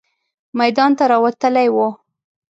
[0.59, 1.87] میدان ته راوتلې وه.